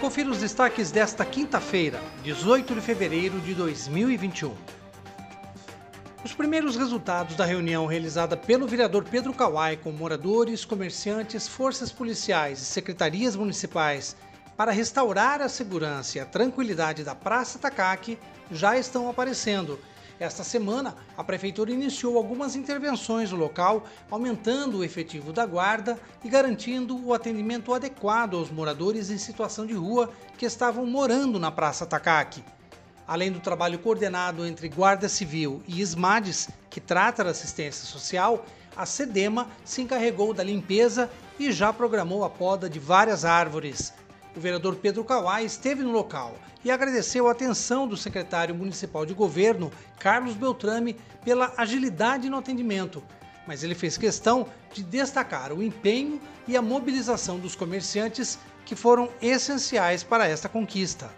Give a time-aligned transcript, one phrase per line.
[0.00, 4.54] Confira os destaques desta quinta-feira, 18 de fevereiro de 2021.
[6.24, 12.60] Os primeiros resultados da reunião realizada pelo vereador Pedro Kawai com moradores, comerciantes, forças policiais
[12.60, 14.14] e secretarias municipais
[14.56, 18.16] para restaurar a segurança e a tranquilidade da Praça Takaki
[18.52, 19.80] já estão aparecendo.
[20.20, 26.28] Esta semana, a Prefeitura iniciou algumas intervenções no local, aumentando o efetivo da guarda e
[26.28, 31.86] garantindo o atendimento adequado aos moradores em situação de rua que estavam morando na Praça
[31.86, 32.42] Takaki.
[33.06, 38.44] Além do trabalho coordenado entre Guarda Civil e SMADES, que trata da assistência social,
[38.76, 43.94] a SEDEMA se encarregou da limpeza e já programou a poda de várias árvores.
[44.36, 49.14] O vereador Pedro Kawai esteve no local e agradeceu a atenção do secretário municipal de
[49.14, 53.02] governo, Carlos Beltrame, pela agilidade no atendimento.
[53.46, 59.08] Mas ele fez questão de destacar o empenho e a mobilização dos comerciantes que foram
[59.22, 61.10] essenciais para esta conquista.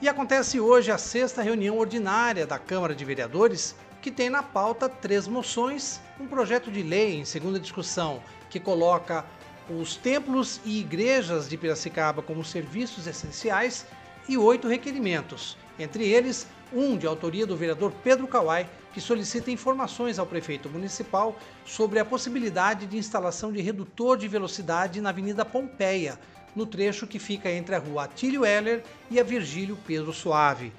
[0.00, 4.88] E acontece hoje a sexta reunião ordinária da Câmara de Vereadores, que tem na pauta
[4.88, 9.24] três moções, um projeto de lei em segunda discussão que coloca
[9.70, 13.86] os templos e igrejas de Piracicaba como serviços essenciais
[14.28, 20.18] e oito requerimentos, entre eles um de autoria do vereador Pedro Kawai, que solicita informações
[20.18, 26.18] ao prefeito municipal sobre a possibilidade de instalação de redutor de velocidade na Avenida Pompeia,
[26.54, 30.72] no trecho que fica entre a rua Atílio Heller e a Virgílio Pedro Suave.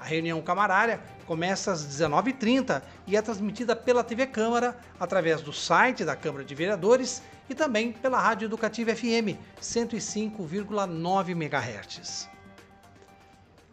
[0.00, 6.04] A reunião camarária começa às 19h30 e é transmitida pela TV Câmara, através do site
[6.04, 12.28] da Câmara de Vereadores e também pela Rádio Educativa FM 105,9 MHz.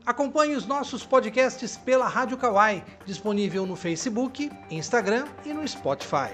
[0.03, 6.33] Acompanhe os nossos podcasts pela Rádio Kawai, disponível no Facebook, Instagram e no Spotify.